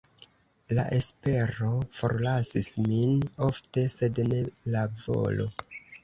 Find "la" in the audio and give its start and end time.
0.77-0.83, 4.77-4.83